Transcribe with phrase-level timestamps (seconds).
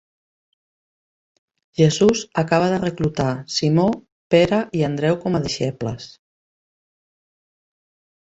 [1.79, 3.85] Jesús acaba de reclutar Simó
[4.35, 6.09] Pere i Andreu com a deixebles.